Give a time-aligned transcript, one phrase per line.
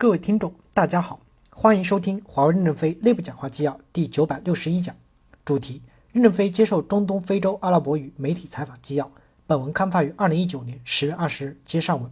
[0.00, 1.18] 各位听众，大家好，
[1.50, 4.94] 欢迎收听华为任正非内部讲话纪要第九百六十一讲，
[5.44, 5.82] 主题：
[6.12, 9.10] 任正非接受中东非洲阿拉伯语媒体采访纪要。
[9.44, 11.60] 本文刊发于二零一九年十月二十日。
[11.64, 12.08] 接上文，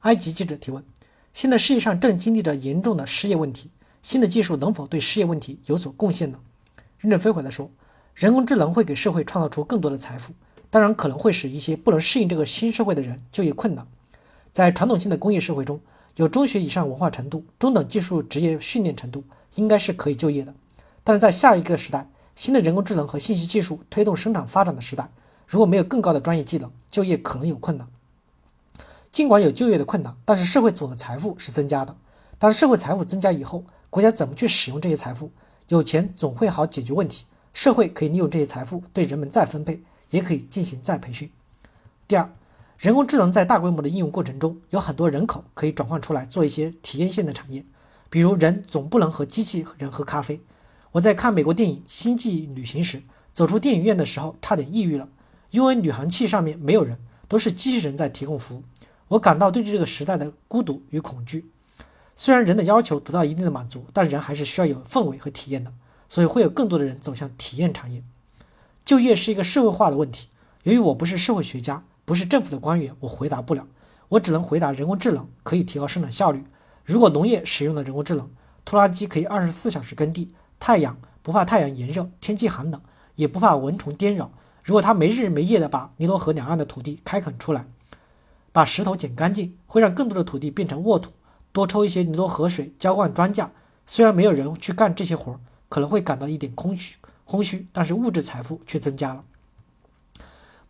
[0.00, 0.84] 埃及记者提问：
[1.32, 3.70] 现在世界上正经历着严重的失业问题，
[4.02, 6.38] 新的技术能否对失业问题有所贡献呢？
[6.98, 7.70] 任正非回答说：
[8.14, 10.34] 人工智能会给社会创造出更多的财富，
[10.68, 13.86] 当然可能会使一些不能适应这个新社会的人就业困难。
[14.50, 15.80] 在传统性的工业社会中，
[16.16, 20.54] 有中学以上文化程度、中等技术职业训练程度，应该是可以就业的。
[21.02, 25.08] 但是在下一个时代，新的人工智能和信息技术推动生产发展的时代，
[25.46, 27.88] 如果没有更高的专业技能，就业可能有困难。
[29.10, 31.96] 尽管有就业的困难，但是社会总的财富是增加的。
[32.38, 35.30] 当社会财富增加以后，国家怎么去使用这些财富？
[35.68, 37.24] 有钱总会好解决问题。
[37.54, 41.30] 社会可以利用这些财富对人们再分配，也可以进行再培训。
[42.06, 42.30] 第二。
[42.82, 47.64] 人工智能在大规模的应用过程中，有很多人口可以转换出来做一些体验性的产业，
[48.10, 50.40] 比如人总不能和机器人喝咖啡。
[50.90, 53.00] 我在看美国电影《星际旅行》时，
[53.32, 55.08] 走出电影院的时候差点抑郁了，
[55.52, 58.64] 因为旅行器上面没有人，都是机器人在提供服务。
[59.06, 61.46] 我感到对这个时代的孤独与恐惧。
[62.16, 65.72] 虽然人的要求得到一定的满足，但人还是需要有氛围和体验的，
[66.08, 68.02] 所以会有更多的人走向体验产业。
[68.84, 70.26] 就业是一个社会化的问题，
[70.64, 71.84] 由于我不是社会学家。
[72.04, 73.66] 不是政府的官员，我回答不了。
[74.08, 76.44] 我只能回答：人工智能可以提高生产效率。
[76.84, 78.28] 如果农业使用了人工智能，
[78.64, 82.80] 拖拉机可以二十四小时耕地，太阳不怕太阳炎热，天气寒冷
[83.14, 84.30] 也不怕蚊虫叮扰。
[84.64, 87.64] 如果它没日没夜地把尼罗河两岸的土地开垦出来，
[88.52, 91.10] 把石头捡干净，会让更多的土地变成沃土，
[91.52, 93.48] 多抽一些尼罗河水浇灌庄稼。
[93.86, 99.24] 虽然没有人去干这些活儿，可能会感到一点空虚，空虚，但是物质财富却增加了。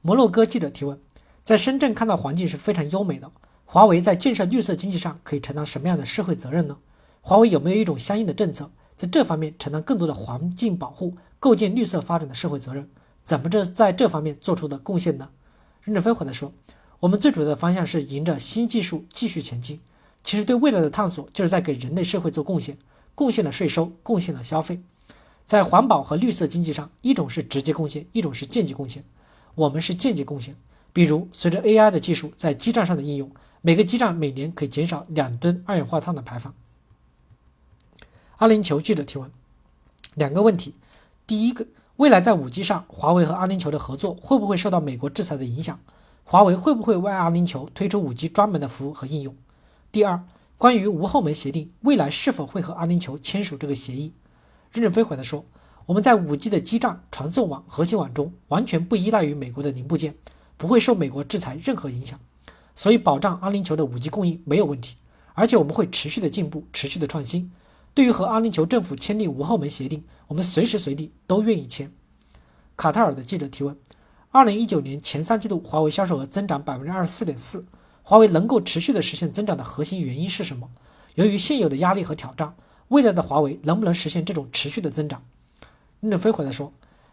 [0.00, 0.98] 摩洛哥记者提问。
[1.44, 3.30] 在深圳看到环境是非常优美的。
[3.64, 6.76] 华为在建设绿色经济上可以承担什么样的社会责任呢？
[7.20, 12.88] 华为有没有一种相应的政策，在这方面承担更多的环境保护、构建绿色发展的社会责任？
[13.24, 15.30] 怎么着在这方面做出的贡献呢？
[15.82, 16.52] 任正非回答说
[17.00, 19.80] ：“我们最主要的方向是迎着新技术继续前进。
[20.22, 22.76] 其实对未来的探索，就是在给人类社会做贡献，
[23.14, 24.82] 贡献了税收，贡献了消费。
[25.46, 29.02] 在环保和绿色经济上，一种是直接贡献，一种是间接贡献。
[29.54, 30.54] 我们是间接贡献。”
[30.92, 33.30] 比如，随着 AI 的技术在基站上的应用，
[33.60, 36.54] 每个基站每年可以减少两吨二氧化碳的排放。
[38.36, 39.30] 阿联酋记者提问：
[40.14, 40.74] 两个问题，
[41.26, 41.66] 第一个，
[41.96, 45.78] 未来在 5G 上，华为和阿联酋的合作会不会受到美国制裁的影响？
[46.24, 49.34] 华为会不会为阿联酋推出 5G 专门的服务和应用？
[49.90, 50.22] 第二，
[50.58, 54.12] 关于无后门协定，未来是否会和阿联酋签署这个协议？
[54.72, 55.44] 任正非回答说：
[55.86, 60.14] 我们在 5G 的基站、传送网、核心网中，完全不依赖于美国的零部件。
[60.62, 62.20] 不会受美国制裁任何影响，
[62.76, 64.94] 所以保障阿联酋的五 G 供应没有问题。
[65.34, 67.50] 而且我们会持续的进步，持续的创新。
[67.94, 71.90] 对于和阿联酋政府签订无后门协定，我们随时随地都愿意签。
[72.76, 73.76] 卡塔尔的记者提问：
[74.30, 77.66] 二零一九年前三季度华为销售额增长百分之二十四点四，
[78.04, 80.70] 华为能够持续的实现增长的核心原因是什么？
[81.16, 82.54] 由于现有的压力和挑战，
[82.86, 85.24] 未来的华为能不能实现这种持续的增长？
[85.98, 86.72] 任正非回答说。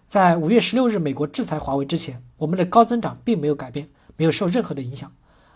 [0.10, 5.14] 在五月十六日，美国制裁华为之前，我们的高增长并没有改变，没有受任何的影响。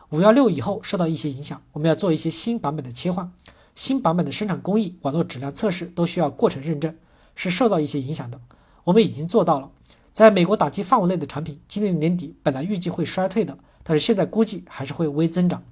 [0.10, 3.32] 五幺六以后受到一些影响，我们要做一些新版本的切换，
[3.74, 6.96] 新版本的生产工艺、网络质量测试都需要过程认证，
[7.34, 8.40] 是受到一些影响的。
[8.84, 9.72] 我们已经做到了，
[10.14, 15.64] 在美国打击范围内的产品，今年年底本来预计会衰退的，但是现在估计还是会微增长。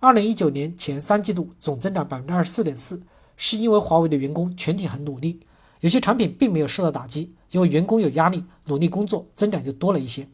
[0.00, 3.04] 二零一九年前三季度总增长百分之二十四点四，
[3.38, 5.40] 是因为华为的员工全体很努力。
[5.80, 10.26] 有些产品并没有受到打击，因为员工有压力，努力工作，增长就多了一些。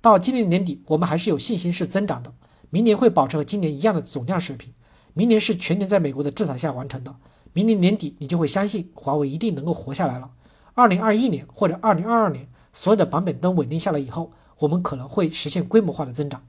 [0.00, 2.32] 到今年年底，我们还是有信心是增长的。
[2.70, 4.72] 明年会保持和今年一样的总量水平。
[5.12, 7.14] 明年是全年在美国的制裁下完成的。
[7.52, 10.30] 明年年底，你就会相信华为一定能够活下来了。
[10.74, 16.42] 二零二一年或者二零二二年，所有的版本都稳定下来以后，我们可能会实现规模化的增长。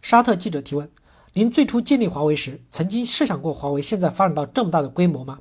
[0.00, 0.88] 沙特记者提问：
[1.32, 5.40] 您最初建立华为时，曾经设想过华为现在发展到这么大的规模吗？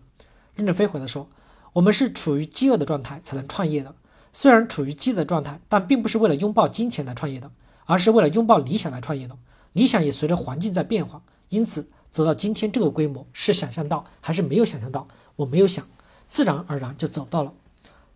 [0.56, 1.28] 任正非回答说。
[1.74, 3.96] 我们是处于饥饿的状态才能创业的，
[4.32, 7.50] 虽然处于饥饿的状态，但并不是为了拥抱金钱来创业的，
[7.86, 9.36] 而是为了拥抱理想来创业的。
[9.74, 15.08] 理想也随着环境在变化，因此走到今天这个规模是想象到还是没有想象到？
[15.36, 15.84] 我没有想，
[16.28, 17.52] 自然而然就走到了。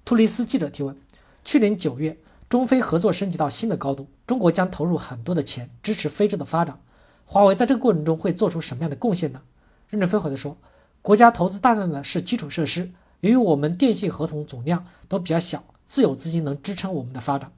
[0.05, 0.95] 突尼斯记者提问：
[1.43, 2.15] 去年九月，
[2.47, 6.79] 中非合作升级到新的高度，中国将投入很多的钱支持非洲的发展，
[7.25, 9.41] 华为在这个过程中会做出什么样的贡献呢？
[9.89, 10.55] 任正非回答说：
[11.01, 12.91] 国家投资大量的是基础设施。
[13.21, 17.51] 由于我们电信合同总量都比较小，自有资金能支撑我们的发展。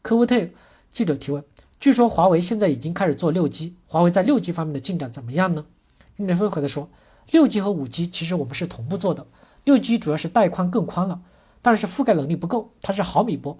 [0.00, 0.48] 科威特
[0.90, 1.44] 记者提问：
[1.78, 5.66] 据说华为现在已经开始做六 G，华为在六 G 方面的进展怎么样呢？
[6.16, 6.88] 任正非回答说，
[7.30, 9.26] 六 G 和五 G 其实我们是同步做的，
[9.64, 11.20] 六 G 主要是带宽更宽了，
[11.60, 13.58] 但是覆盖能力不够，它是毫米波，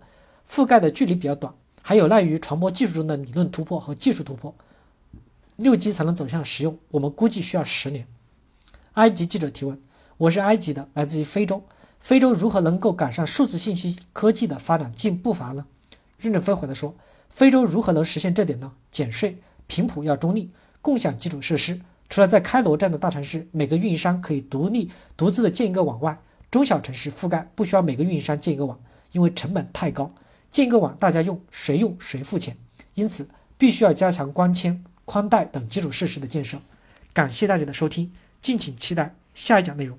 [0.49, 1.53] 覆盖的距离比较短，
[1.83, 4.55] 还有赖于传播技术中的理论突破和技术突破，
[5.57, 8.07] 六 G 才能走向实用，我们估计需要十年。
[8.95, 9.79] 埃及记者提问：
[10.19, 11.63] 我是埃及的，来自于非洲。
[11.99, 15.67] 非洲如何能够赶上数字信息科技的发展进步伐呢？
[16.19, 16.97] 任正非回答说
[17.29, 18.73] ：“非洲如何能实现这点呢？
[18.91, 19.37] 减税、
[19.67, 21.81] 频谱要中立、共享基础设施。
[22.09, 26.19] 除了在开罗这样的大城市，每个运营商可以独立独自的建一个网外，
[26.51, 28.81] 中小城市覆盖不需要每个运营商建一个网，
[29.13, 30.11] 因为成本太高。
[30.49, 32.57] 建一个网大家用，谁用谁付钱。
[32.95, 33.29] 因此，
[33.59, 36.59] 必须要加强光纤、宽带等基础设施的建设。”
[37.13, 39.99] 感谢大家的收听，敬请期待下一讲内容。